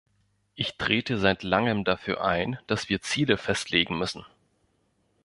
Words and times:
Ich 0.55 0.77
trete 0.79 1.19
seit 1.19 1.43
langem 1.43 1.83
dafür 1.83 2.23
ein, 2.23 2.57
dass 2.65 2.89
wir 2.89 3.03
Ziele 3.03 3.37
festlegen 3.37 3.99
müssen. 3.99 4.25